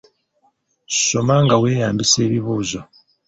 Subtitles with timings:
[1.05, 2.79] Soma nga weeyambisa ebibuuzo.